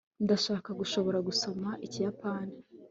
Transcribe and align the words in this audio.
ndashaka 0.23 0.69
gushobora 0.79 1.17
gusoma 1.27 1.69
ikiyapani 1.85 2.55